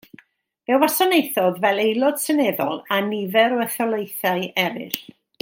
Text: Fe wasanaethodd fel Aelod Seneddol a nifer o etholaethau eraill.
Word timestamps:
Fe 0.69 0.77
wasanaethodd 0.83 1.59
fel 1.65 1.81
Aelod 1.83 2.17
Seneddol 2.23 2.81
a 2.95 2.99
nifer 3.11 3.55
o 3.55 3.61
etholaethau 3.67 4.49
eraill. 4.67 4.99